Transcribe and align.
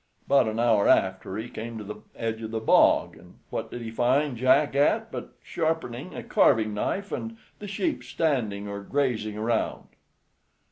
About 0.25 0.47
an 0.47 0.59
hour 0.59 0.87
after 0.87 1.37
he 1.37 1.47
came 1.47 1.77
to 1.77 1.83
the 1.83 1.97
edge 2.15 2.41
of 2.41 2.49
the 2.49 2.59
bog, 2.59 3.15
and 3.15 3.37
what 3.51 3.69
did 3.69 3.83
he 3.83 3.91
find 3.91 4.35
Jack 4.35 4.73
at 4.73 5.11
but 5.11 5.33
sharpening 5.43 6.15
a 6.15 6.23
carving 6.23 6.73
knife, 6.73 7.11
and 7.11 7.37
the 7.59 7.67
sheep 7.67 8.03
standing 8.03 8.67
or 8.67 8.81
grazing 8.81 9.37
around. 9.37 9.89